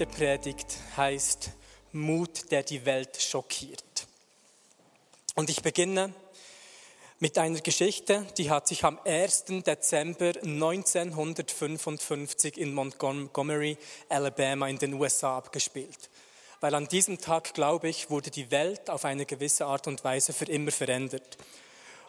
[0.00, 1.50] Der Predigt heißt
[1.92, 4.06] Mut, der die Welt schockiert.
[5.34, 6.14] Und ich beginne
[7.18, 9.44] mit einer Geschichte, die hat sich am 1.
[9.66, 13.76] Dezember 1955 in Montgomery,
[14.08, 16.08] Alabama in den USA abgespielt
[16.62, 20.34] weil an diesem Tag, glaube ich, wurde die Welt auf eine gewisse Art und Weise
[20.34, 21.38] für immer verändert.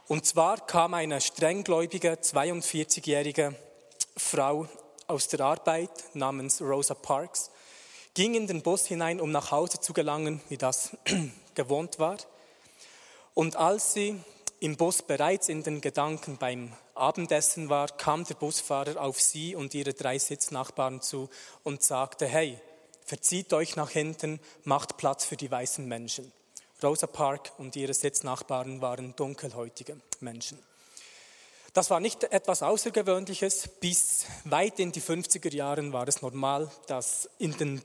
[0.08, 3.56] Und zwar kam eine strenggläubige 42-jährige
[4.18, 4.68] Frau
[5.08, 7.50] aus der Arbeit namens Rosa Parks,
[8.14, 10.98] ging in den Bus hinein, um nach Hause zu gelangen, wie das
[11.56, 12.18] gewohnt war.
[13.34, 14.20] Und als sie
[14.60, 19.74] im Bus bereits in den Gedanken beim Abendessen war, kam der Busfahrer auf sie und
[19.74, 21.30] ihre drei Sitznachbarn zu
[21.64, 22.60] und sagte, hey,
[23.12, 26.32] Verzieht euch nach hinten, macht Platz für die weißen Menschen.
[26.82, 30.58] Rosa Park und ihre Sitznachbarn waren dunkelhäutige Menschen.
[31.74, 33.68] Das war nicht etwas Außergewöhnliches.
[33.82, 37.82] Bis weit in die 50er Jahren war es normal, dass in den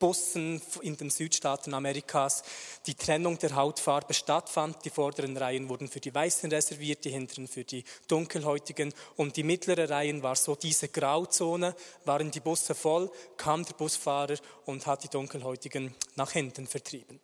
[0.00, 2.42] Bussen in den Südstaaten Amerikas
[2.86, 4.84] die Trennung der Hautfarbe stattfand.
[4.84, 8.92] Die vorderen Reihen wurden für die Weißen reserviert, die hinteren für die Dunkelhäutigen.
[9.14, 14.36] Und die mittleren Reihen war so diese Grauzone, waren die Busse voll, kam der Busfahrer
[14.64, 17.20] und hat die Dunkelhäutigen nach hinten vertrieben.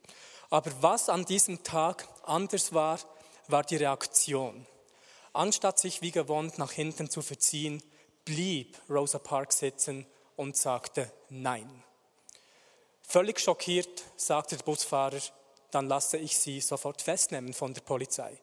[0.50, 3.00] Aber was an diesem Tag anders war,
[3.48, 4.66] war die Reaktion.
[5.32, 7.82] Anstatt sich wie gewohnt nach hinten zu verziehen,
[8.24, 11.82] blieb Rosa Parks sitzen und sagte Nein.
[13.08, 15.20] Völlig schockiert sagte der Busfahrer,
[15.70, 18.36] dann lasse ich Sie sofort festnehmen von der Polizei.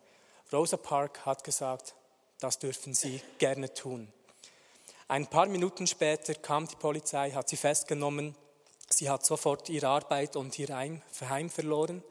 [0.54, 1.96] Rosa Park hat gesagt,
[2.40, 4.08] das dürfen Sie gerne tun.
[5.10, 8.36] Ein paar Minuten später kam die Polizei, hat sie festgenommen.
[8.90, 12.02] Sie hat sofort ihre Arbeit und ihr Heim verloren.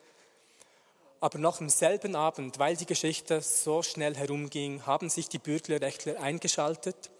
[1.20, 6.20] Aber noch am selben Abend, weil die Geschichte so schnell herumging, haben sich die Bürgerrechtler
[6.20, 7.10] eingeschaltet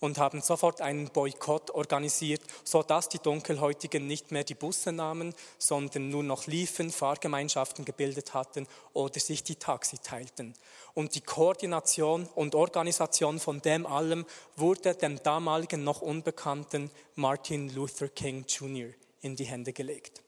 [0.00, 5.34] und haben sofort einen Boykott organisiert, so dass die Dunkelhäutigen nicht mehr die Busse nahmen,
[5.58, 10.54] sondern nur noch liefen, Fahrgemeinschaften gebildet hatten oder sich die Taxi teilten.
[10.94, 14.26] Und die Koordination und Organisation von dem allem
[14.56, 18.90] wurde dem damaligen noch unbekannten Martin Luther King Jr.
[19.20, 20.22] in die Hände gelegt.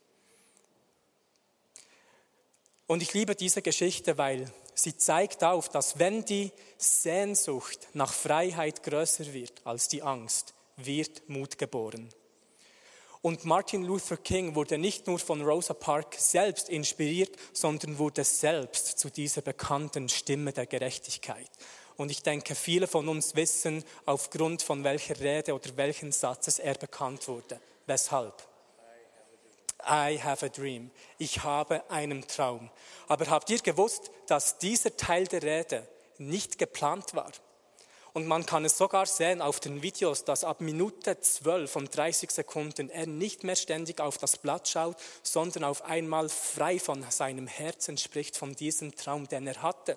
[2.86, 8.82] Und ich liebe diese Geschichte, weil sie zeigt auf, dass wenn die Sehnsucht nach Freiheit
[8.82, 12.08] größer wird als die Angst, wird Mut geboren.
[13.22, 18.98] Und Martin Luther King wurde nicht nur von Rosa Parks selbst inspiriert, sondern wurde selbst
[18.98, 21.50] zu dieser bekannten Stimme der Gerechtigkeit.
[21.98, 26.74] Und ich denke, viele von uns wissen, aufgrund von welcher Rede oder welchen Satzes er
[26.74, 27.60] bekannt wurde.
[27.86, 28.48] Weshalb?
[29.86, 30.90] I have a dream.
[31.18, 32.70] Ich habe einen Traum.
[33.06, 35.86] Aber habt ihr gewusst, dass dieser Teil der Rede
[36.18, 37.32] nicht geplant war?
[38.12, 42.30] Und man kann es sogar sehen auf den Videos, dass ab Minute 12 und 30
[42.30, 47.46] Sekunden er nicht mehr ständig auf das Blatt schaut, sondern auf einmal frei von seinem
[47.46, 49.96] Herzen spricht, von diesem Traum, den er hatte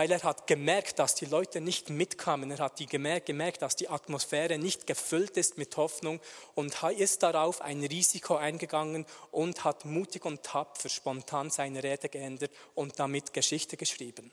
[0.00, 2.50] weil er hat gemerkt, dass die Leute nicht mitkamen.
[2.50, 6.20] Er hat die gemerkt, gemerkt, dass die Atmosphäre nicht gefüllt ist mit Hoffnung
[6.54, 12.50] und ist darauf ein Risiko eingegangen und hat mutig und tapfer spontan seine Rede geändert
[12.74, 14.32] und damit Geschichte geschrieben.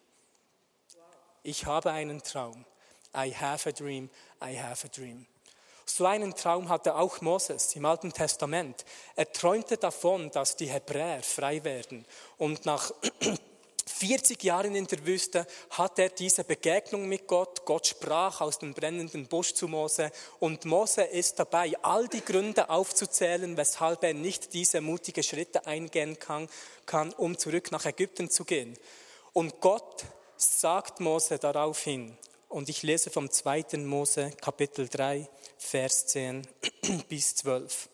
[1.44, 2.64] Ich habe einen Traum.
[3.14, 4.10] I have a dream.
[4.42, 5.26] I have a dream.
[5.86, 8.86] So einen Traum hatte auch Moses im Alten Testament.
[9.18, 12.06] Er träumte davon, dass die Hebräer frei werden.
[12.38, 12.94] Und nach
[14.00, 17.66] 40 Jahren in der Wüste hat er diese Begegnung mit Gott.
[17.66, 22.70] Gott sprach aus dem brennenden Busch zu Mose und Mose ist dabei, all die Gründe
[22.70, 26.48] aufzuzählen, weshalb er nicht diese mutige Schritte eingehen kann,
[26.86, 28.78] kann um zurück nach Ägypten zu gehen.
[29.34, 30.06] Und Gott
[30.38, 32.16] sagt Mose daraufhin,
[32.50, 33.78] und ich lese vom 2.
[33.78, 35.28] Mose Kapitel 3,
[35.58, 36.48] Vers 10
[37.10, 37.90] bis 12.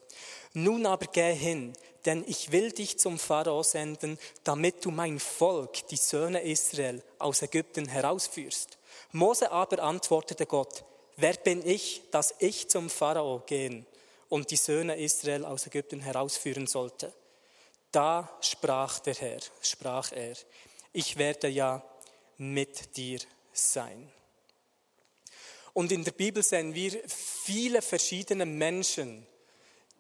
[0.54, 1.74] Nun aber geh hin,
[2.06, 7.42] denn ich will dich zum Pharao senden, damit du mein Volk, die Söhne Israel, aus
[7.42, 8.78] Ägypten herausführst.
[9.12, 10.84] Mose aber antwortete Gott,
[11.18, 13.86] wer bin ich, dass ich zum Pharao gehen
[14.30, 17.12] und die Söhne Israel aus Ägypten herausführen sollte?
[17.92, 20.36] Da sprach der Herr, sprach er,
[20.92, 21.84] ich werde ja
[22.38, 23.20] mit dir
[23.52, 24.12] sein.
[25.74, 29.26] Und in der Bibel sehen wir viele verschiedene Menschen,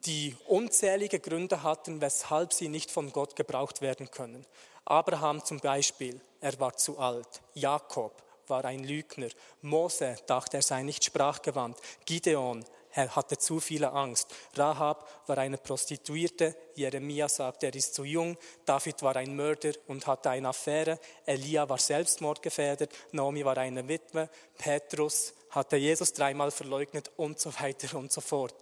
[0.05, 4.45] die unzählige Gründe hatten, weshalb sie nicht von Gott gebraucht werden können.
[4.85, 7.41] Abraham zum Beispiel, er war zu alt.
[7.53, 9.29] Jakob war ein Lügner.
[9.61, 11.77] Mose dachte, er sei nicht sprachgewandt.
[12.05, 14.33] Gideon, er hatte zu viele Angst.
[14.55, 16.55] Rahab war eine Prostituierte.
[16.75, 18.37] Jeremia sagte, er ist zu jung.
[18.65, 20.99] David war ein Mörder und hatte eine Affäre.
[21.25, 22.91] Elia war selbstmordgefährdet.
[23.11, 24.29] Naomi war eine Witwe.
[24.57, 28.55] Petrus hatte Jesus dreimal verleugnet und so weiter und so fort.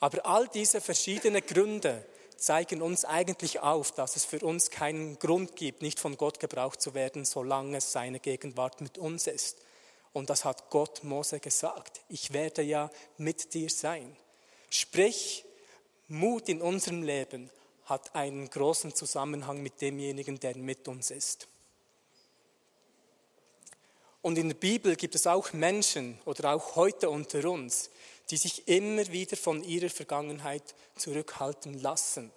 [0.00, 2.04] Aber all diese verschiedenen Gründe
[2.36, 6.80] zeigen uns eigentlich auf, dass es für uns keinen Grund gibt, nicht von Gott gebraucht
[6.80, 9.58] zu werden, solange seine Gegenwart mit uns ist.
[10.12, 12.00] Und das hat Gott Mose gesagt.
[12.08, 14.16] Ich werde ja mit dir sein.
[14.70, 15.44] Sprich,
[16.08, 17.50] Mut in unserem Leben
[17.84, 21.48] hat einen großen Zusammenhang mit demjenigen, der mit uns ist.
[24.26, 27.90] Und in der Bibel gibt es auch Menschen oder auch heute unter uns,
[28.28, 32.32] die sich immer wieder von ihrer Vergangenheit zurückhalten lassen.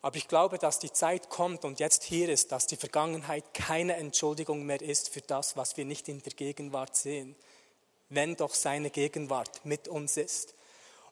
[0.00, 3.96] Aber ich glaube, dass die Zeit kommt und jetzt hier ist, dass die Vergangenheit keine
[3.96, 7.36] Entschuldigung mehr ist für das, was wir nicht in der Gegenwart sehen,
[8.08, 10.54] wenn doch seine Gegenwart mit uns ist.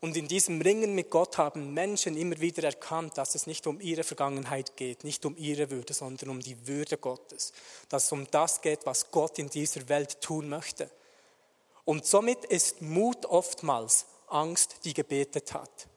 [0.00, 3.80] Und in diesem Ringen mit Gott haben Menschen immer wieder erkannt, dass es nicht um
[3.80, 7.52] ihre Vergangenheit geht, nicht um ihre Würde, sondern um die Würde Gottes.
[7.88, 10.90] Dass es um das geht, was Gott in dieser Welt tun möchte.
[11.84, 15.88] Und somit ist Mut oftmals Angst, die gebetet hat.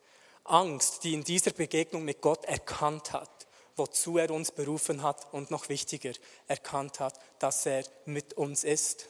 [0.44, 5.52] Angst, die in dieser Begegnung mit Gott erkannt hat, wozu er uns berufen hat und
[5.52, 6.14] noch wichtiger,
[6.48, 9.08] erkannt hat, dass er mit uns ist.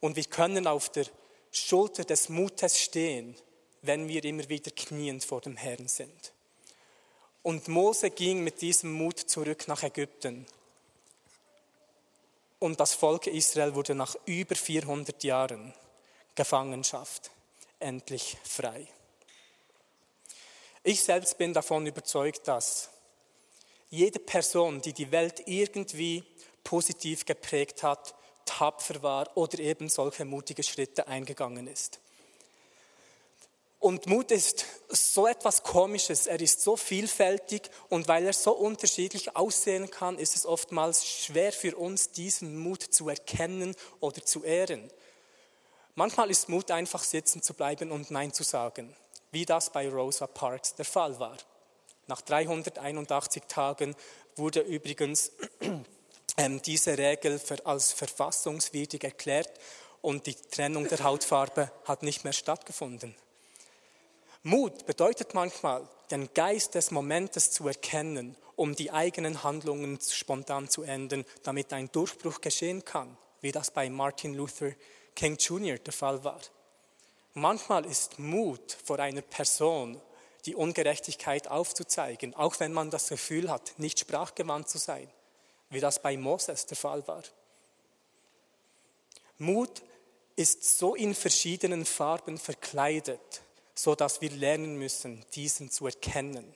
[0.00, 1.06] Und wir können auf der
[1.50, 3.36] Schulter des Mutes stehen,
[3.82, 6.32] wenn wir immer wieder kniend vor dem Herrn sind.
[7.42, 10.46] Und Mose ging mit diesem Mut zurück nach Ägypten.
[12.60, 15.74] Und das Volk Israel wurde nach über 400 Jahren
[16.36, 17.32] Gefangenschaft
[17.80, 18.86] endlich frei.
[20.84, 22.90] Ich selbst bin davon überzeugt, dass
[23.90, 26.24] jede Person, die die Welt irgendwie
[26.64, 28.14] positiv geprägt hat,
[28.44, 32.00] tapfer war oder eben solche mutige Schritte eingegangen ist.
[33.82, 39.34] Und Mut ist so etwas Komisches, er ist so vielfältig und weil er so unterschiedlich
[39.34, 44.88] aussehen kann, ist es oftmals schwer für uns, diesen Mut zu erkennen oder zu ehren.
[45.96, 48.94] Manchmal ist Mut einfach sitzen zu bleiben und Nein zu sagen,
[49.32, 51.36] wie das bei Rosa Parks der Fall war.
[52.06, 53.96] Nach 381 Tagen
[54.36, 55.32] wurde übrigens
[56.36, 59.50] ähm, diese Regel als verfassungswidrig erklärt
[60.02, 63.16] und die Trennung der Hautfarbe hat nicht mehr stattgefunden.
[64.44, 70.82] Mut bedeutet manchmal, den Geist des Momentes zu erkennen, um die eigenen Handlungen spontan zu
[70.82, 74.72] ändern, damit ein Durchbruch geschehen kann, wie das bei Martin Luther
[75.14, 75.78] King Jr.
[75.78, 76.40] der Fall war.
[77.34, 80.00] Manchmal ist Mut vor einer Person,
[80.44, 85.08] die Ungerechtigkeit aufzuzeigen, auch wenn man das Gefühl hat, nicht sprachgewandt zu sein,
[85.70, 87.22] wie das bei Moses der Fall war.
[89.38, 89.82] Mut
[90.34, 93.42] ist so in verschiedenen Farben verkleidet,
[93.74, 96.54] so dass wir lernen müssen, diesen zu erkennen.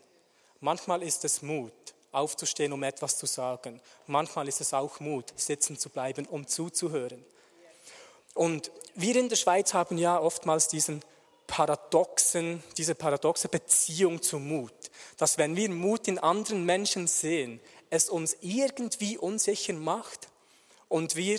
[0.60, 1.72] Manchmal ist es Mut,
[2.12, 3.80] aufzustehen, um etwas zu sagen.
[4.06, 7.24] Manchmal ist es auch Mut, sitzen zu bleiben, um zuzuhören.
[8.34, 11.02] Und wir in der Schweiz haben ja oftmals diesen
[11.46, 14.72] paradoxen, diese paradoxe Beziehung zum Mut,
[15.16, 20.28] dass wenn wir Mut in anderen Menschen sehen, es uns irgendwie unsicher macht
[20.88, 21.38] und wir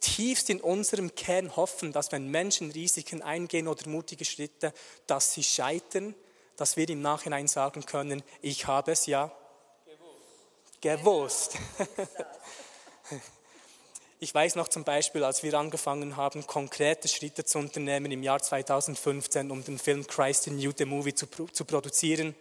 [0.00, 4.72] tiefst in unserem Kern hoffen, dass wenn Menschen Risiken eingehen oder mutige Schritte,
[5.06, 6.14] dass sie scheitern,
[6.56, 9.30] dass wir im Nachhinein sagen können, ich habe es ja
[10.80, 11.56] gewusst.
[14.22, 18.42] Ich weiß noch zum Beispiel, als wir angefangen haben, konkrete Schritte zu unternehmen im Jahr
[18.42, 22.34] 2015, um den Film Christ in You, the Movie, zu, zu produzieren,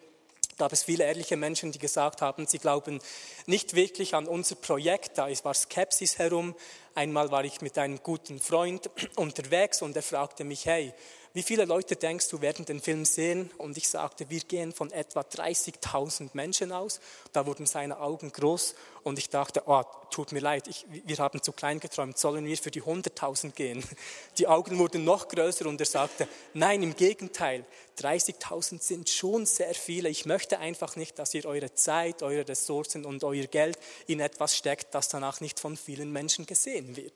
[0.59, 2.99] gab es viele ehrliche Menschen, die gesagt haben, sie glauben
[3.47, 5.17] nicht wirklich an unser Projekt.
[5.17, 6.53] Da war Skepsis herum.
[6.93, 10.93] Einmal war ich mit einem guten Freund unterwegs und er fragte mich, hey,
[11.33, 13.51] wie viele Leute denkst du werden den Film sehen?
[13.57, 16.99] Und ich sagte, wir gehen von etwa 30.000 Menschen aus.
[17.33, 21.41] Da wurden seine Augen groß und ich dachte, oh, tut mir leid, ich, wir haben
[21.43, 23.83] zu klein geträumt, sollen wir für die 100.000 gehen?
[24.39, 27.65] Die Augen wurden noch größer und er sagte, nein, im Gegenteil,
[27.99, 30.09] 30.000 sind schon sehr viele.
[30.09, 34.57] Ich möchte einfach nicht, dass ihr eure Zeit, eure Ressourcen und euer Geld in etwas
[34.57, 37.13] steckt, das danach nicht von vielen Menschen gesehen wird.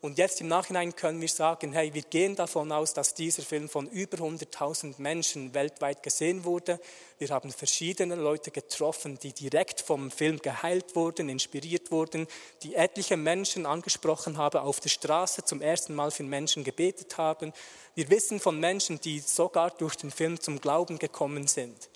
[0.00, 3.68] Und jetzt im Nachhinein können wir sagen, hey, wir gehen davon aus, dass dieser Film
[3.68, 6.78] von über 100.000 Menschen weltweit gesehen wurde.
[7.18, 12.28] Wir haben verschiedene Leute getroffen, die direkt vom Film geheilt wurden, inspiriert wurden,
[12.62, 17.52] die etliche Menschen angesprochen haben, auf der Straße zum ersten Mal für Menschen gebetet haben.
[17.96, 21.90] Wir wissen von Menschen, die sogar durch den Film zum Glauben gekommen sind.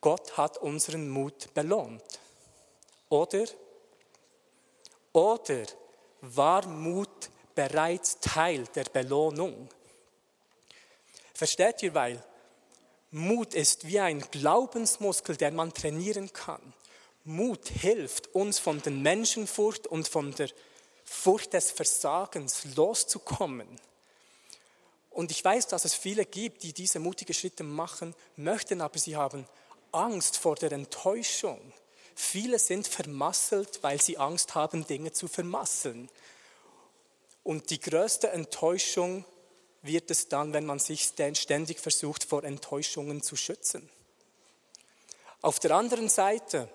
[0.00, 2.04] Gott hat unseren Mut belohnt.
[3.08, 3.46] Oder?
[5.12, 5.64] Oder
[6.20, 9.68] war Mut bereits Teil der Belohnung.
[11.34, 12.22] Versteht ihr, weil
[13.10, 16.74] Mut ist wie ein Glaubensmuskel, den man trainieren kann.
[17.24, 20.48] Mut hilft uns von der Menschenfurcht und von der
[21.04, 23.68] Furcht des Versagens loszukommen.
[25.10, 29.16] Und ich weiß, dass es viele gibt, die diese mutigen Schritte machen möchten, aber sie
[29.16, 29.46] haben
[29.92, 31.72] Angst vor der Enttäuschung.
[32.18, 36.08] Viele sind vermasselt, weil sie Angst haben, Dinge zu vermasseln.
[37.44, 39.26] Und die größte Enttäuschung
[39.82, 43.88] wird es dann, wenn man sich ständig versucht, vor Enttäuschungen zu schützen.
[45.42, 46.70] Auf der anderen Seite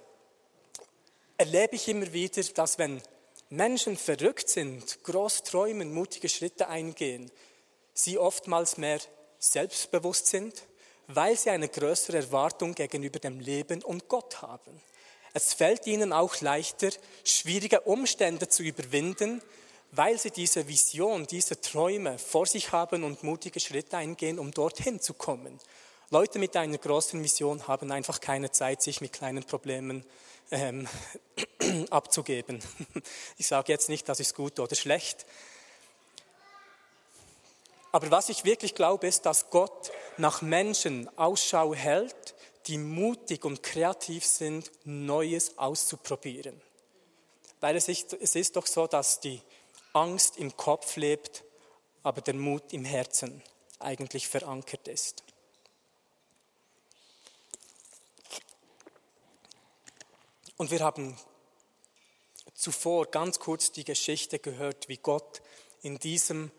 [1.38, 3.02] erlebe ich immer wieder, dass wenn
[3.50, 7.32] Menschen verrückt sind, groß träumen, mutige Schritte eingehen,
[7.96, 9.00] sie oftmals mehr
[9.40, 10.64] selbstbewusst sind,
[11.08, 14.80] weil sie eine größere Erwartung gegenüber dem Leben und Gott haben.
[15.34, 16.90] Es fällt ihnen auch leichter,
[17.24, 19.42] schwierige Umstände zu überwinden,
[19.92, 25.00] weil sie diese Vision, diese Träume vor sich haben und mutige Schritte eingehen, um dorthin
[25.00, 25.60] zu kommen.
[26.10, 30.06] Leute mit einer großen Vision haben einfach keine Zeit, sich mit kleinen Problemen
[30.52, 30.88] ähm,
[31.90, 32.60] abzugeben.
[33.38, 35.26] Ich sage jetzt nicht, das ist gut oder schlecht.
[37.92, 42.36] Aber was ich wirklich glaube, ist, dass Gott nach Menschen Ausschau hält,
[42.68, 46.62] die mutig und kreativ sind, Neues auszuprobieren.
[47.60, 49.42] Weil es ist, es ist doch so, dass die
[49.94, 51.44] Angst im Kopf lebt,
[52.04, 53.42] aber der Mut im Herzen
[53.80, 55.24] eigentlich verankert ist.
[60.58, 61.18] Und wir haben
[62.54, 65.42] zuvor ganz kurz die Geschichte gehört, wie Gott
[65.82, 66.52] in diesem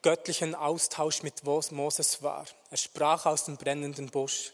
[0.00, 2.46] göttlichen Austausch mit Moses war.
[2.70, 4.52] Er sprach aus dem brennenden Busch.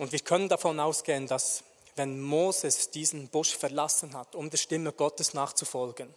[0.00, 1.62] Und wir können davon ausgehen, dass
[1.94, 6.08] wenn Moses diesen Busch verlassen hat, um der Stimme Gottes nachzufolgen,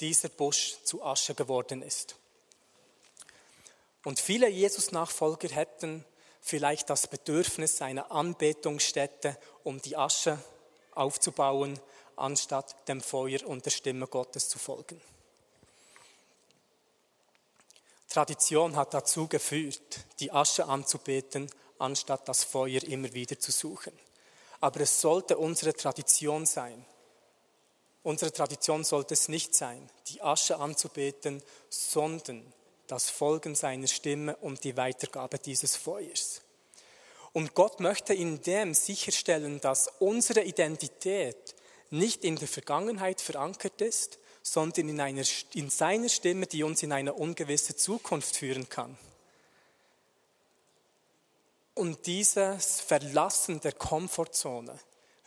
[0.00, 2.16] dieser Busch zu Asche geworden ist.
[4.02, 6.04] Und viele Jesus-Nachfolger hätten
[6.40, 10.36] vielleicht das Bedürfnis einer Anbetungsstätte, um die Asche
[10.96, 11.78] aufzubauen,
[12.16, 15.00] anstatt dem Feuer und der Stimme Gottes zu folgen.
[18.08, 21.48] Tradition hat dazu geführt, die Asche anzubeten,
[21.80, 23.92] anstatt das Feuer immer wieder zu suchen.
[24.60, 26.84] Aber es sollte unsere Tradition sein.
[28.02, 32.52] Unsere Tradition sollte es nicht sein, die Asche anzubeten, sondern
[32.86, 36.42] das Folgen seiner Stimme und die Weitergabe dieses Feuers.
[37.32, 41.54] Und Gott möchte in dem sicherstellen, dass unsere Identität
[41.90, 46.92] nicht in der Vergangenheit verankert ist, sondern in, einer, in seiner Stimme, die uns in
[46.92, 48.98] eine ungewisse Zukunft führen kann.
[51.80, 54.78] Und dieses Verlassen der Komfortzone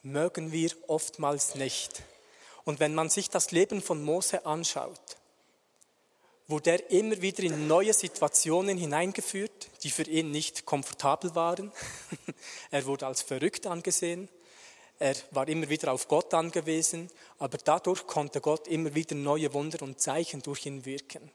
[0.03, 2.03] mögen wir oftmals nicht.
[2.63, 5.17] Und wenn man sich das Leben von Mose anschaut,
[6.47, 11.71] wurde er immer wieder in neue Situationen hineingeführt, die für ihn nicht komfortabel waren.
[12.69, 14.29] er wurde als verrückt angesehen.
[14.99, 19.81] Er war immer wieder auf Gott angewiesen, aber dadurch konnte Gott immer wieder neue Wunder
[19.81, 21.31] und Zeichen durch ihn wirken.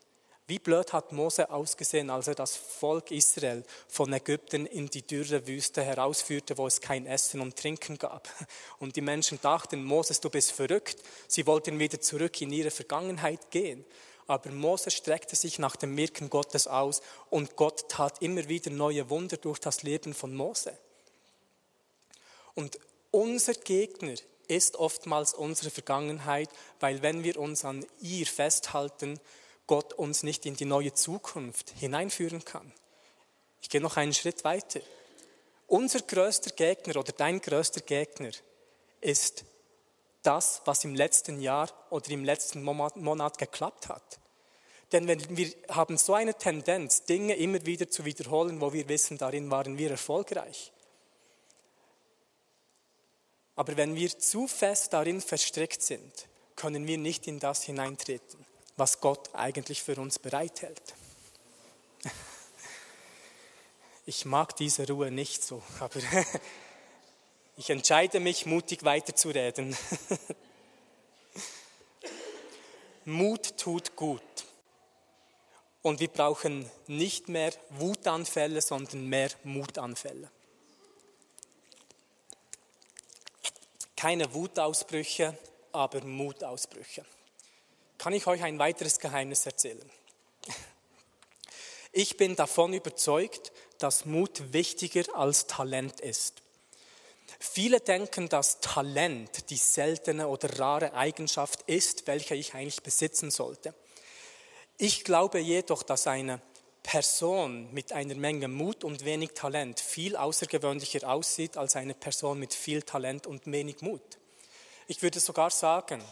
[0.49, 5.47] Wie blöd hat Mose ausgesehen, als er das Volk Israel von Ägypten in die dürre
[5.47, 8.31] Wüste herausführte, wo es kein Essen und Trinken gab.
[8.79, 11.03] Und die Menschen dachten, Moses, du bist verrückt.
[11.27, 13.85] Sie wollten wieder zurück in ihre Vergangenheit gehen.
[14.27, 19.11] Aber Mose streckte sich nach dem Wirken Gottes aus und Gott tat immer wieder neue
[19.11, 20.73] Wunder durch das Leben von Mose.
[22.55, 22.79] Und
[23.11, 24.15] unser Gegner
[24.47, 26.49] ist oftmals unsere Vergangenheit,
[26.81, 29.21] weil wenn wir uns an ihr festhalten,
[29.69, 32.73] Gott uns nicht in die neue Zukunft hineinführen kann.
[33.61, 34.81] Ich gehe noch einen Schritt weiter.
[35.69, 38.31] Unser größter Gegner oder dein größter Gegner
[39.03, 39.45] ist
[40.23, 44.19] das, was im letzten Jahr oder im letzten Monat geklappt hat.
[44.91, 49.51] Denn wir haben so eine Tendenz, Dinge immer wieder zu wiederholen, wo wir wissen, darin
[49.51, 50.73] waren wir erfolgreich.
[53.55, 58.48] Aber wenn wir zu fest darin verstrickt sind, können wir nicht in das hineintreten
[58.79, 60.95] was Gott eigentlich für uns bereithält.
[64.07, 66.01] Ich mag diese Ruhe nicht so, aber
[67.57, 69.77] ich entscheide mich, mutig weiterzureden.
[73.05, 74.23] Mut tut gut.
[75.83, 80.31] Und wir brauchen nicht mehr Wutanfälle, sondern mehr Mutanfälle.
[83.97, 85.37] Keine Wutausbrüche,
[85.73, 87.05] aber Mutausbrüche.
[87.99, 89.91] Kann ich euch ein weiteres Geheimnis erzählen?
[91.91, 96.43] Ich bin davon überzeugt, dass Mut wichtiger als Talent ist.
[97.41, 103.75] Viele denken, dass Talent die seltene oder rare Eigenschaft ist, welche ich eigentlich besitzen sollte.
[104.77, 106.41] Ich glaube jedoch, dass eine
[106.85, 112.55] Person mit einer Menge Mut und wenig Talent viel außergewöhnlicher aussieht als eine Person mit
[112.55, 114.19] viel Talent und wenig Mut.
[114.87, 116.03] Ich würde sogar sagen,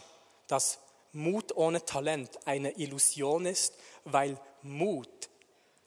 [0.47, 0.79] dass
[1.17, 3.73] Mut ohne Talent eine Illusion ist,
[4.05, 5.09] weil Mut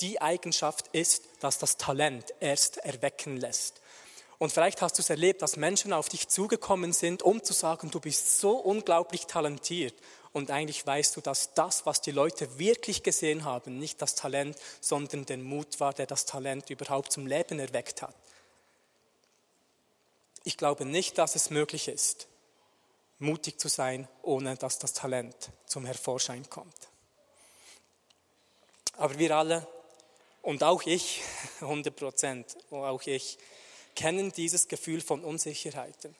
[0.00, 3.80] die Eigenschaft ist, dass das Talent erst erwecken lässt.
[4.38, 7.90] Und vielleicht hast du es erlebt, dass Menschen auf dich zugekommen sind, um zu sagen,
[7.90, 9.94] du bist so unglaublich talentiert.
[10.32, 14.56] Und eigentlich weißt du, dass das, was die Leute wirklich gesehen haben, nicht das Talent,
[14.80, 18.14] sondern der Mut war, der das Talent überhaupt zum Leben erweckt hat.
[20.42, 22.26] Ich glaube nicht, dass es möglich ist,
[23.20, 25.34] mutig zu sein, ohne dass das Talent
[25.66, 26.88] zum Hervorschein kommt.
[28.96, 29.66] Aber wir alle
[30.42, 31.22] und auch ich,
[31.60, 33.38] 100 Prozent, auch ich,
[33.94, 36.14] kennen dieses Gefühl von Unsicherheiten.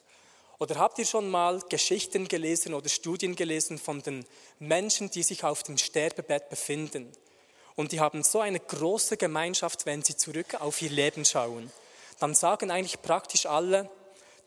[0.59, 4.26] Oder habt ihr schon mal Geschichten gelesen oder Studien gelesen von den
[4.59, 7.11] Menschen, die sich auf dem Sterbebett befinden?
[7.76, 11.73] Und die haben so eine große Gemeinschaft, wenn sie zurück auf ihr Leben schauen.
[12.19, 13.88] Dann sagen eigentlich praktisch alle,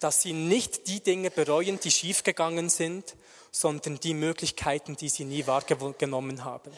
[0.04, 3.16] dass sie nicht die Dinge bereuen, die schiefgegangen sind,
[3.52, 6.72] sondern die Möglichkeiten, die sie nie wahrgenommen haben.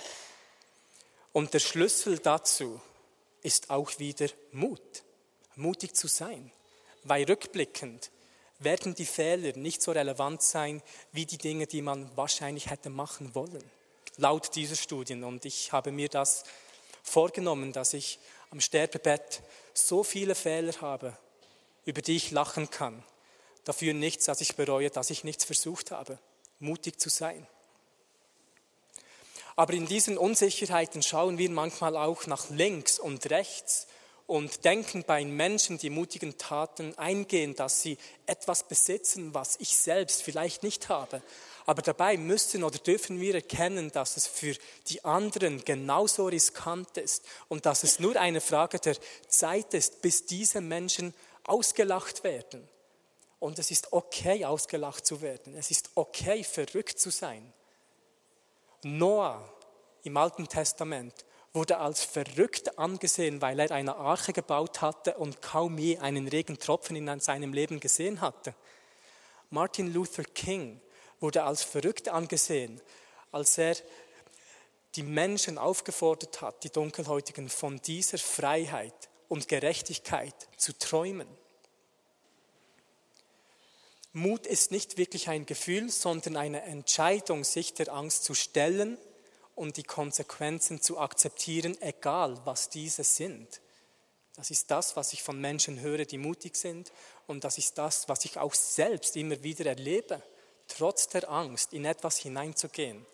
[1.33, 2.79] Und der Schlüssel dazu
[3.41, 5.03] ist auch wieder Mut,
[5.55, 6.51] mutig zu sein,
[7.03, 8.11] weil rückblickend
[8.59, 13.33] werden die Fehler nicht so relevant sein wie die Dinge, die man wahrscheinlich hätte machen
[13.33, 13.63] wollen,
[14.17, 15.23] laut dieser Studien.
[15.23, 16.43] Und ich habe mir das
[17.01, 18.19] vorgenommen, dass ich
[18.51, 19.41] am Sterbebett
[19.73, 21.17] so viele Fehler habe,
[21.85, 23.03] über die ich lachen kann.
[23.65, 26.17] Dafür nichts, dass ich bereue, dass ich nichts versucht habe,
[26.59, 27.45] mutig zu sein.
[29.55, 33.87] Aber in diesen Unsicherheiten schauen wir manchmal auch nach links und rechts
[34.27, 40.23] und denken bei Menschen, die mutigen Taten eingehen, dass sie etwas besitzen, was ich selbst
[40.23, 41.21] vielleicht nicht habe.
[41.65, 44.55] Aber dabei müssen oder dürfen wir erkennen, dass es für
[44.87, 50.25] die anderen genauso riskant ist und dass es nur eine Frage der Zeit ist, bis
[50.25, 51.13] diese Menschen
[51.43, 52.67] ausgelacht werden.
[53.39, 55.55] Und es ist okay, ausgelacht zu werden.
[55.55, 57.53] Es ist okay, verrückt zu sein.
[58.83, 59.51] Noah
[60.03, 65.77] im Alten Testament wurde als verrückt angesehen, weil er eine Arche gebaut hatte und kaum
[65.77, 68.53] je einen Regentropfen in seinem Leben gesehen hatte.
[69.49, 70.81] Martin Luther King
[71.19, 72.81] wurde als verrückt angesehen,
[73.31, 73.75] als er
[74.95, 81.27] die Menschen aufgefordert hat, die Dunkelhäutigen, von dieser Freiheit und Gerechtigkeit zu träumen.
[84.15, 88.97] Mut ist nicht wirklich ein Gefühl, sondern eine Entscheidung, sich der Angst zu stellen
[89.55, 93.59] und die Konsequenzen zu akzeptieren, egal was diese sind.
[94.37, 96.93] Das ist das, was ich von Menschen höre, die mutig sind
[97.27, 100.21] und das ist das, was ich auch selbst immer wieder erlebe,
[100.69, 103.05] trotz der Angst in etwas hineinzugehen.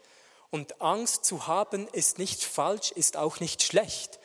[0.51, 4.19] Und Angst zu haben ist nicht falsch, ist auch nicht schlecht.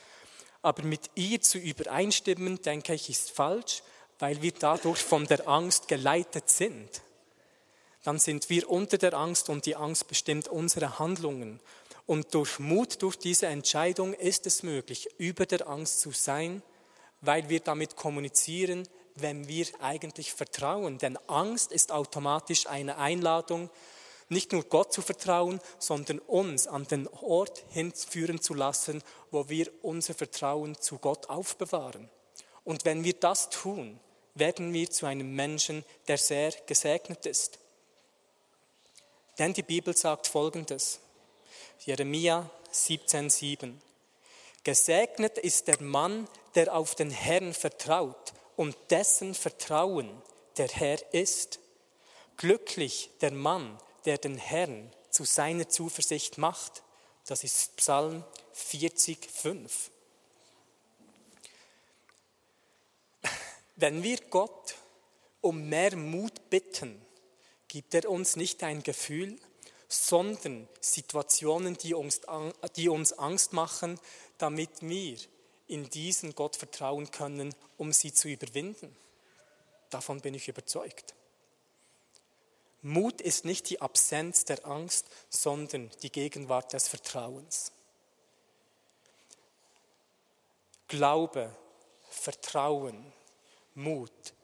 [0.60, 3.82] Aber mit ihr zu übereinstimmen, denke ich, ist falsch,
[4.18, 7.02] weil wir dadurch von der Angst geleitet sind.
[8.02, 11.60] Dann sind wir unter der Angst und die Angst bestimmt unsere Handlungen.
[12.06, 16.62] Und durch Mut, durch diese Entscheidung ist es möglich, über der Angst zu sein,
[17.20, 20.98] weil wir damit kommunizieren, wenn wir eigentlich vertrauen.
[20.98, 23.70] Denn Angst ist automatisch eine Einladung,
[24.28, 29.70] nicht nur Gott zu vertrauen, sondern uns an den Ort hinführen zu lassen, wo wir
[29.82, 32.08] unser Vertrauen zu Gott aufbewahren.
[32.64, 34.00] Und wenn wir das tun,
[34.36, 37.58] werden wir zu einem Menschen, der sehr gesegnet ist.
[39.38, 41.00] Denn die Bibel sagt Folgendes.
[41.84, 43.74] Jeremia 17,7.
[44.64, 50.10] Gesegnet ist der Mann, der auf den Herrn vertraut und dessen Vertrauen
[50.56, 51.60] der Herr ist.
[52.36, 56.82] Glücklich der Mann, der den Herrn zu seiner Zuversicht macht.
[57.26, 59.90] Das ist Psalm 40,5.
[63.76, 64.74] Wenn wir Gott
[65.40, 67.00] um mehr Mut bitten,
[67.68, 69.38] gibt er uns nicht ein Gefühl,
[69.88, 72.22] sondern Situationen, die uns,
[72.76, 74.00] die uns Angst machen,
[74.38, 75.18] damit wir
[75.68, 78.96] in diesen Gott vertrauen können, um sie zu überwinden.
[79.90, 81.14] Davon bin ich überzeugt.
[82.82, 87.72] Mut ist nicht die Absenz der Angst, sondern die Gegenwart des Vertrauens.
[90.88, 91.54] Glaube,
[92.08, 93.12] Vertrauen,
[93.76, 94.34] Mut,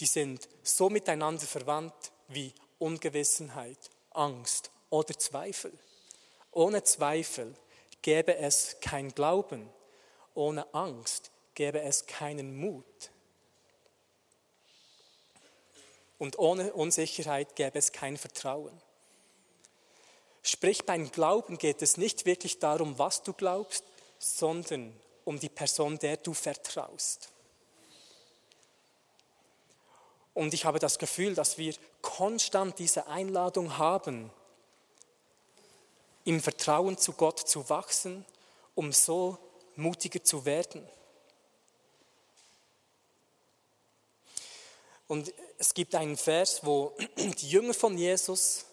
[0.00, 3.78] die sind so miteinander verwandt wie Ungewissenheit,
[4.10, 5.72] Angst oder Zweifel.
[6.50, 7.54] Ohne Zweifel
[8.02, 9.68] gäbe es kein Glauben,
[10.34, 13.10] ohne Angst gäbe es keinen Mut.
[16.18, 18.76] Und ohne Unsicherheit gäbe es kein Vertrauen.
[20.42, 23.84] Sprich, beim Glauben geht es nicht wirklich darum, was du glaubst,
[24.18, 27.30] sondern um die Person, der du vertraust.
[30.34, 34.30] Und ich habe das Gefühl, dass wir konstant diese Einladung haben,
[36.24, 38.24] im Vertrauen zu Gott zu wachsen,
[38.74, 39.38] um so
[39.76, 40.86] mutiger zu werden.
[45.06, 48.64] Und es gibt einen Vers, wo die Jünger von Jesus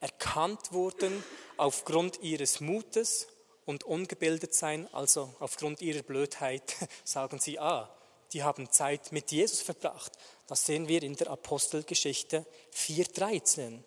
[0.00, 1.22] erkannt wurden
[1.56, 3.26] aufgrund ihres Mutes
[3.66, 7.88] und ungebildet sein, also aufgrund ihrer Blödheit, sagen sie, ah,
[8.32, 10.12] die haben Zeit mit Jesus verbracht.
[10.52, 13.78] Das sehen wir in der Apostelgeschichte 4.13.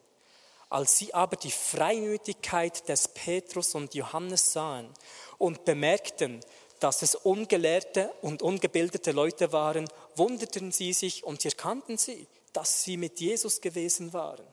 [0.71, 4.91] Als sie aber die Freimütigkeit des Petrus und Johannes sahen
[5.38, 6.39] und bemerkten,
[6.80, 12.97] dass es ungelehrte und ungebildete Leute waren, wunderten sie sich und erkannten sie, dass sie
[12.97, 14.47] mit Jesus gewesen waren.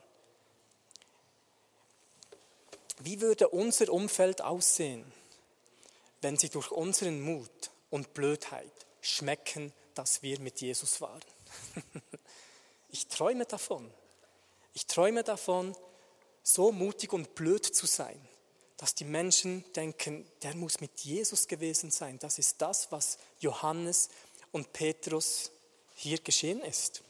[2.99, 5.11] Wie würde unser Umfeld aussehen,
[6.21, 8.71] wenn sie durch unseren Mut und Blödheit
[9.01, 11.32] schmecken, dass wir mit Jesus waren?
[12.93, 13.91] Ich träume davon.
[14.75, 15.75] Ich träume davon,
[16.43, 18.21] so mutig und blöd zu sein,
[18.77, 22.19] dass die Menschen denken, der muss mit Jesus gewesen sein.
[22.19, 24.09] Das ist das, was Johannes
[24.51, 25.51] und Petrus
[25.95, 27.01] hier geschehen ist.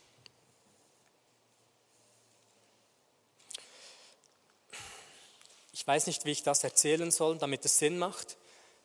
[5.73, 8.37] Ich weiß nicht, wie ich das erzählen soll, damit es Sinn macht.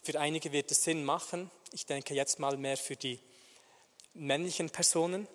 [0.02, 1.48] Für einige wird es Sinn machen.
[1.70, 3.20] Ich denke jetzt mal mehr für die
[4.14, 5.28] männlichen Personen.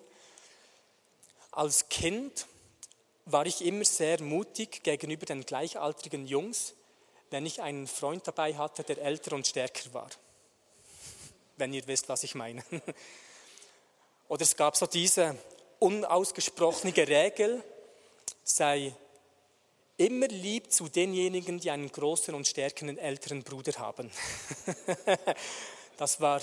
[1.54, 2.48] Als Kind
[3.26, 6.74] war ich immer sehr mutig gegenüber den gleichaltrigen Jungs,
[7.30, 10.10] wenn ich einen Freund dabei hatte, der älter und stärker war.
[11.56, 12.64] Wenn ihr wisst, was ich meine.
[14.28, 15.38] Oder es gab so diese
[15.78, 17.62] unausgesprochene Regel,
[18.42, 18.92] sei
[19.96, 24.10] immer lieb zu denjenigen, die einen großen und stärkeren älteren Bruder haben.
[25.98, 26.40] das war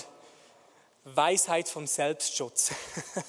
[1.04, 2.72] Weisheit von Selbstschutz.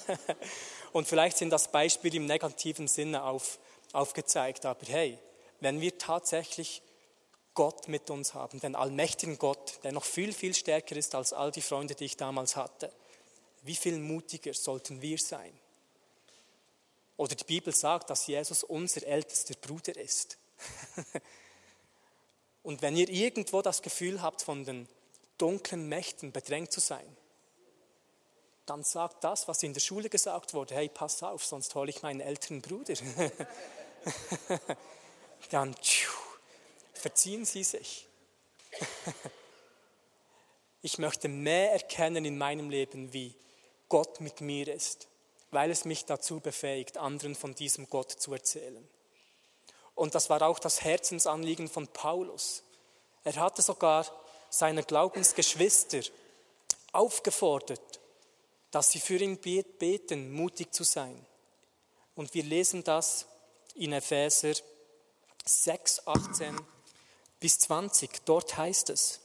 [0.93, 3.59] Und vielleicht sind das Beispiele im negativen Sinne auf,
[3.91, 4.65] aufgezeigt.
[4.65, 5.17] Aber hey,
[5.59, 6.83] wenn wir tatsächlich
[7.55, 11.51] Gott mit uns haben, den allmächtigen Gott, der noch viel, viel stärker ist als all
[11.51, 12.91] die Freunde, die ich damals hatte,
[13.63, 15.51] wie viel mutiger sollten wir sein?
[17.17, 20.37] Oder die Bibel sagt, dass Jesus unser ältester Bruder ist.
[22.63, 24.87] Und wenn ihr irgendwo das Gefühl habt, von den
[25.37, 27.05] dunklen Mächten bedrängt zu sein,
[28.65, 32.01] dann sagt das, was in der Schule gesagt wurde, hey, pass auf, sonst hole ich
[32.01, 32.93] meinen älteren Bruder.
[35.49, 36.11] dann tschuh,
[36.93, 38.07] verziehen sie sich.
[40.81, 43.35] ich möchte mehr erkennen in meinem Leben, wie
[43.89, 45.07] Gott mit mir ist,
[45.51, 48.87] weil es mich dazu befähigt, anderen von diesem Gott zu erzählen.
[49.95, 52.63] Und das war auch das Herzensanliegen von Paulus.
[53.23, 54.05] Er hatte sogar
[54.49, 56.01] seine Glaubensgeschwister
[56.91, 57.99] aufgefordert,
[58.73, 61.23] dass sie für ihn beten, mutig zu sein.
[62.15, 63.27] Und wir lesen das
[63.75, 64.55] in Epheser
[65.45, 66.59] 6, 18
[67.39, 68.25] bis 20.
[68.25, 69.19] Dort heißt es,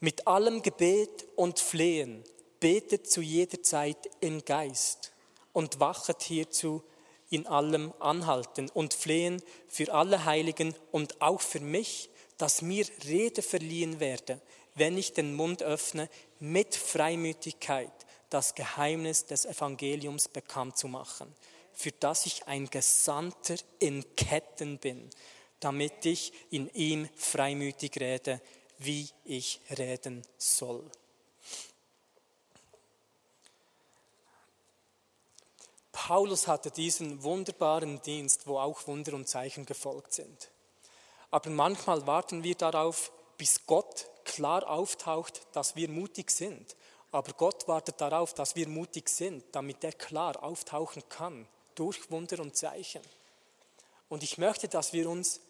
[0.00, 2.24] mit allem Gebet und Flehen
[2.58, 5.12] betet zu jeder Zeit im Geist
[5.52, 6.82] und wachet hierzu
[7.28, 13.42] in allem Anhalten und Flehen für alle Heiligen und auch für mich, dass mir Rede
[13.42, 14.40] verliehen werde,
[14.74, 16.08] wenn ich den Mund öffne,
[16.40, 21.34] mit Freimütigkeit das Geheimnis des Evangeliums bekannt zu machen,
[21.72, 25.10] für das ich ein Gesandter in Ketten bin,
[25.60, 28.40] damit ich in ihm freimütig rede,
[28.78, 30.90] wie ich reden soll.
[35.92, 40.50] Paulus hatte diesen wunderbaren Dienst, wo auch Wunder und Zeichen gefolgt sind.
[41.30, 46.76] Aber manchmal warten wir darauf, bis Gott klar auftaucht, dass wir mutig sind.
[47.12, 52.40] Aber Gott wartet darauf, dass wir mutig sind, damit er klar auftauchen kann durch Wunder
[52.40, 53.02] und Zeichen.
[54.08, 55.40] Und ich möchte, dass wir uns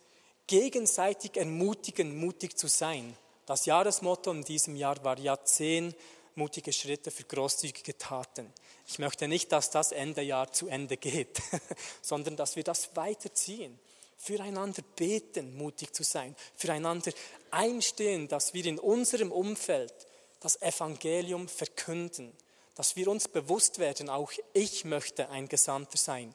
[0.47, 3.17] gegenseitig ermutigen, mutig zu sein.
[3.47, 5.97] Das Jahresmotto in diesem Jahr war Jahrzehnt
[6.37, 8.53] mutige Schritte, für großzügige Taten.
[8.87, 11.41] Ich möchte nicht, dass das Ende Jahr zu Ende geht,
[12.03, 13.79] sondern dass wir das weiterziehen.
[14.19, 17.13] Füreinander beten, mutig zu sein, füreinander
[17.51, 19.95] einstehen, dass wir in unserem Umfeld
[20.41, 22.33] das Evangelium verkünden,
[22.75, 26.35] dass wir uns bewusst werden, auch ich möchte ein Gesandter sein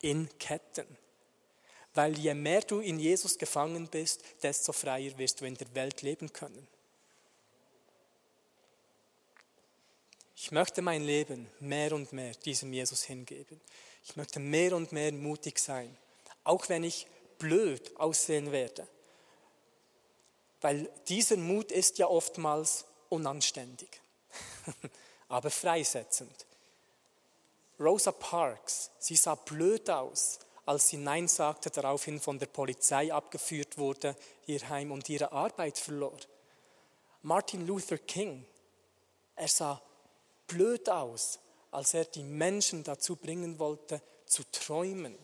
[0.00, 0.86] in Ketten.
[1.94, 6.02] Weil je mehr du in Jesus gefangen bist, desto freier wirst du in der Welt
[6.02, 6.66] leben können.
[10.36, 13.60] Ich möchte mein Leben mehr und mehr diesem Jesus hingeben.
[14.04, 15.94] Ich möchte mehr und mehr mutig sein,
[16.44, 17.06] auch wenn ich
[17.38, 18.86] blöd aussehen werde.
[20.60, 24.00] Weil dieser Mut ist ja oftmals unanständig,
[25.28, 26.46] aber freisetzend.
[27.78, 33.78] Rosa Parks, sie sah blöd aus, als sie Nein sagte, daraufhin von der Polizei abgeführt
[33.78, 36.16] wurde, ihr Heim und ihre Arbeit verlor.
[37.22, 38.46] Martin Luther King,
[39.34, 39.80] er sah
[40.46, 41.38] blöd aus,
[41.70, 45.16] als er die Menschen dazu bringen wollte, zu träumen.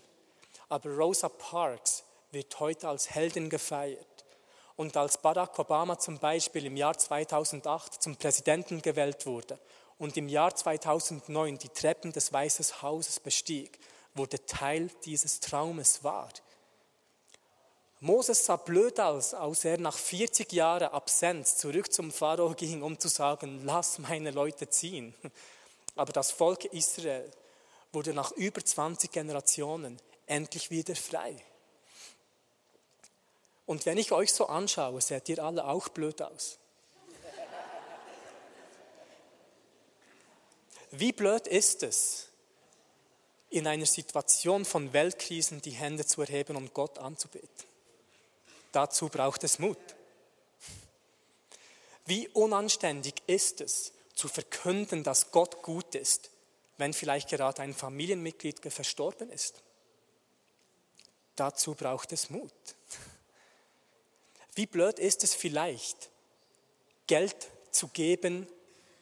[0.68, 4.15] Aber Rosa Parks wird heute als Heldin gefeiert.
[4.76, 9.58] Und als Barack Obama zum Beispiel im Jahr 2008 zum Präsidenten gewählt wurde
[9.98, 13.78] und im Jahr 2009 die Treppen des Weißen Hauses bestieg,
[14.14, 16.28] wurde Teil dieses Traumes wahr.
[18.00, 22.98] Moses sah blöd aus, als er nach 40 Jahren Absenz zurück zum Pharao ging, um
[22.98, 25.14] zu sagen, lass meine Leute ziehen.
[25.96, 27.30] Aber das Volk Israel
[27.92, 31.36] wurde nach über 20 Generationen endlich wieder frei.
[33.66, 36.58] Und wenn ich euch so anschaue, seht ihr alle auch blöd aus.
[40.92, 42.28] Wie blöd ist es,
[43.50, 47.66] in einer Situation von Weltkrisen die Hände zu erheben und Gott anzubeten?
[48.72, 49.78] Dazu braucht es Mut.
[52.06, 56.30] Wie unanständig ist es, zu verkünden, dass Gott gut ist,
[56.78, 59.62] wenn vielleicht gerade ein Familienmitglied verstorben ist?
[61.34, 62.75] Dazu braucht es Mut.
[64.56, 66.10] Wie blöd ist es vielleicht,
[67.06, 67.36] Geld
[67.70, 68.48] zu geben,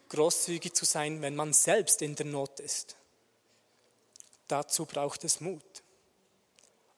[0.09, 2.97] großzügig zu sein, wenn man selbst in der Not ist?
[4.49, 5.83] Dazu braucht es Mut.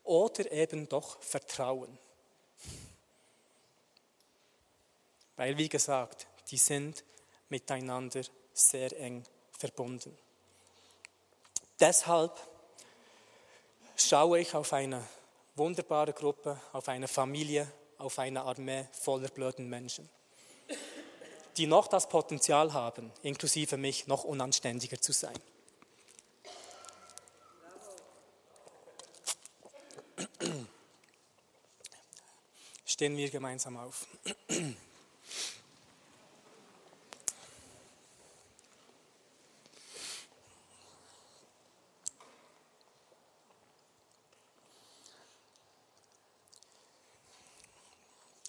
[0.05, 1.99] Oder eben doch Vertrauen.
[5.37, 7.05] Weil, wie gesagt, die sind
[7.51, 8.23] miteinander
[8.55, 10.17] sehr eng verbunden.
[11.79, 12.33] Deshalb
[13.97, 15.07] schaue ich auf eine
[15.57, 20.09] wunderbare Gruppe, auf eine Familie, auf eine Armee voller blöden Menschen,
[21.57, 25.39] die noch das Potenzial haben, inklusive mich, noch unanständiger zu sein.
[32.85, 34.07] Stehen wir gemeinsam auf.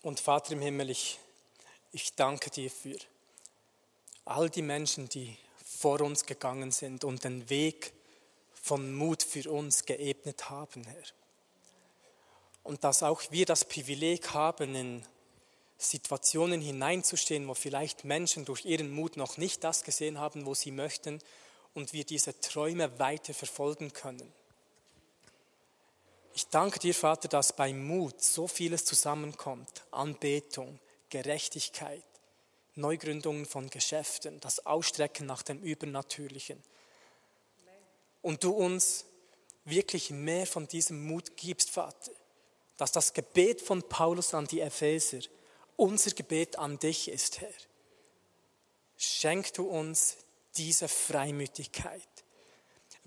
[0.07, 1.19] Und Vater im Himmel, ich,
[1.91, 2.95] ich danke dir für
[4.23, 7.91] all die Menschen, die vor uns gegangen sind und den Weg
[8.53, 11.03] von Mut für uns geebnet haben, Herr.
[12.63, 15.05] Und dass auch wir das Privileg haben, in
[15.77, 20.71] Situationen hineinzustehen, wo vielleicht Menschen durch ihren Mut noch nicht das gesehen haben, wo sie
[20.71, 21.19] möchten,
[21.73, 24.31] und wir diese Träume weiter verfolgen können.
[26.37, 29.87] Ich danke dir, Vater, dass bei Mut so vieles zusammenkommt.
[29.89, 32.03] Anbetung, Gerechtigkeit,
[32.75, 36.61] Neugründungen von Geschäften, das Ausstrecken nach dem Übernatürlichen.
[38.21, 39.05] Und du uns
[39.65, 42.11] wirklich mehr von diesem Mut gibst, Vater.
[42.77, 45.21] Dass das Gebet von Paulus an die Epheser
[45.75, 47.49] unser Gebet an dich ist, Herr.
[48.95, 50.17] Schenk du uns
[50.55, 52.07] diese Freimütigkeit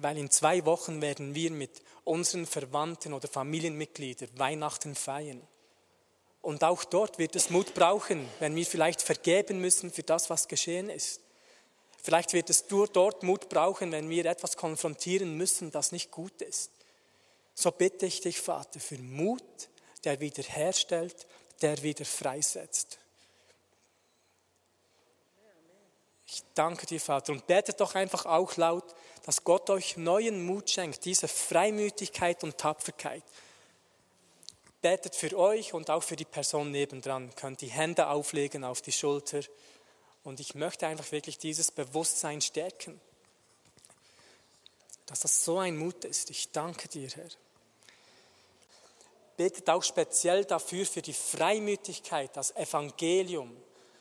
[0.03, 5.41] weil in zwei Wochen werden wir mit unseren Verwandten oder Familienmitgliedern Weihnachten feiern.
[6.43, 10.49] Und auch dort wird es Mut brauchen, wenn wir vielleicht vergeben müssen für das, was
[10.49, 11.21] geschehen ist.
[12.03, 16.71] Vielleicht wird es dort Mut brauchen, wenn wir etwas konfrontieren müssen, das nicht gut ist.
[17.55, 19.43] So bitte ich dich, Vater, für Mut,
[20.05, 21.27] der wiederherstellt,
[21.61, 22.99] der wieder freisetzt.
[26.41, 28.85] Ich danke dir, Vater, und betet doch einfach auch laut,
[29.25, 33.23] dass Gott euch neuen Mut schenkt, diese Freimütigkeit und Tapferkeit.
[34.81, 38.93] Betet für euch und auch für die Person nebendran, könnt die Hände auflegen auf die
[38.93, 39.41] Schulter.
[40.25, 42.99] Und ich möchte einfach wirklich dieses Bewusstsein stärken,
[45.05, 46.31] dass das so ein Mut ist.
[46.31, 47.29] Ich danke dir, Herr.
[49.37, 53.55] Betet auch speziell dafür, für die Freimütigkeit, das Evangelium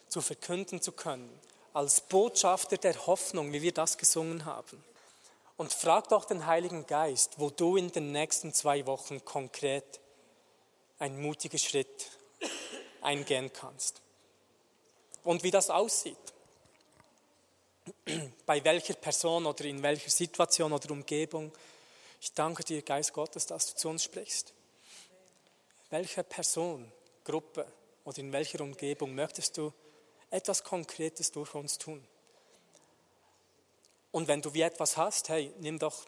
[0.07, 1.29] zu verkünden zu können
[1.73, 4.83] als Botschafter der Hoffnung, wie wir das gesungen haben.
[5.57, 9.99] Und frag doch den Heiligen Geist, wo du in den nächsten zwei Wochen konkret
[10.99, 12.09] einen mutigen Schritt
[13.01, 14.01] eingehen kannst.
[15.23, 16.17] Und wie das aussieht.
[18.45, 21.51] Bei welcher Person oder in welcher Situation oder Umgebung.
[22.21, 24.53] Ich danke dir, Geist Gottes, dass du zu uns sprichst.
[25.89, 26.91] Welche Person,
[27.23, 27.65] Gruppe
[28.05, 29.73] oder in welcher Umgebung möchtest du
[30.31, 32.05] etwas Konkretes durch uns tun?
[34.11, 36.07] Und wenn du wie etwas hast, hey, nimm doch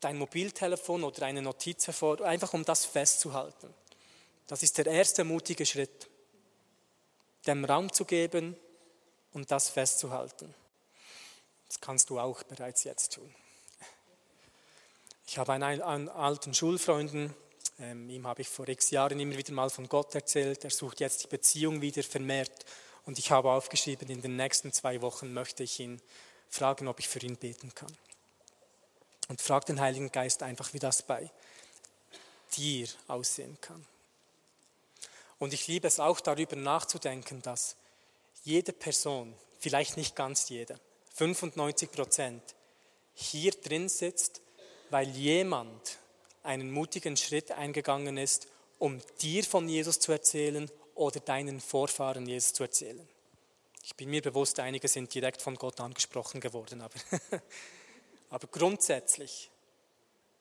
[0.00, 3.72] dein Mobiltelefon oder eine Notiz hervor, einfach um das festzuhalten.
[4.46, 6.08] Das ist der erste mutige Schritt,
[7.46, 8.56] dem Raum zu geben
[9.32, 10.52] und das festzuhalten.
[11.68, 13.32] Das kannst du auch bereits jetzt tun.
[15.26, 17.32] Ich habe einen, einen alten Schulfreunden,
[17.78, 20.64] ähm, ihm habe ich vor x Jahren immer wieder mal von Gott erzählt.
[20.64, 22.64] Er sucht jetzt die Beziehung wieder vermehrt.
[23.06, 26.00] Und ich habe aufgeschrieben, in den nächsten zwei Wochen möchte ich ihn
[26.48, 27.94] fragen, ob ich für ihn beten kann.
[29.28, 31.30] Und frag den Heiligen Geist einfach, wie das bei
[32.56, 33.86] dir aussehen kann.
[35.38, 37.76] Und ich liebe es auch darüber nachzudenken, dass
[38.44, 40.78] jede Person, vielleicht nicht ganz jede,
[41.14, 42.42] 95 Prozent,
[43.14, 44.40] hier drin sitzt,
[44.90, 45.98] weil jemand
[46.42, 52.52] einen mutigen Schritt eingegangen ist, um dir von Jesus zu erzählen oder deinen Vorfahren Jesus
[52.52, 53.08] zu erzählen.
[53.82, 56.94] Ich bin mir bewusst, einige sind direkt von Gott angesprochen geworden, aber,
[58.30, 59.50] aber grundsätzlich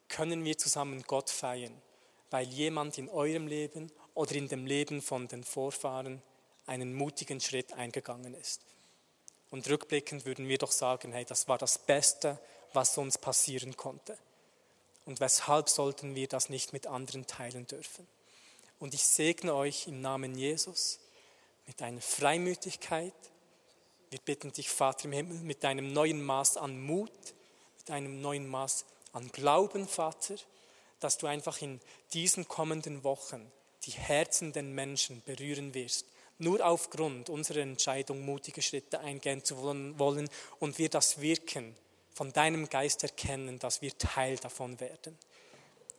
[0.10, 1.82] können wir zusammen Gott feiern,
[2.30, 6.22] weil jemand in eurem Leben oder in dem Leben von den Vorfahren
[6.66, 8.62] einen mutigen Schritt eingegangen ist.
[9.52, 12.38] Und rückblickend würden wir doch sagen, hey, das war das Beste,
[12.74, 14.18] was uns passieren konnte.
[15.06, 18.06] Und weshalb sollten wir das nicht mit anderen teilen dürfen?
[18.80, 21.00] Und ich segne euch im Namen Jesus
[21.68, 23.14] mit einer Freimütigkeit,
[24.10, 27.12] wir bitten dich, Vater im Himmel, mit einem neuen Maß an Mut,
[27.78, 30.36] mit einem neuen Maß an Glauben, Vater,
[31.00, 31.80] dass du einfach in
[32.14, 33.52] diesen kommenden Wochen
[33.84, 36.08] die Herzen der Menschen berühren wirst.
[36.40, 41.76] Nur aufgrund unserer Entscheidung, mutige Schritte eingehen zu wollen und wir das Wirken
[42.14, 45.18] von deinem Geist erkennen, dass wir Teil davon werden.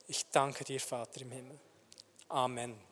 [0.08, 1.58] Ich danke dir, Vater im Himmel.
[2.30, 2.89] Amen.